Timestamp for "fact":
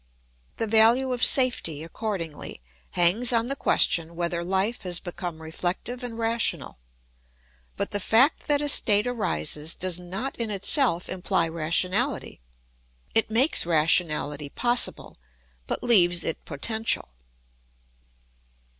7.99-8.47